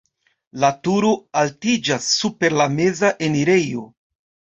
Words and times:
La 0.61 0.69
turo 0.85 1.09
altiĝas 1.41 2.07
super 2.21 2.55
la 2.61 2.67
meza 2.79 3.13
enirejo. 3.29 3.85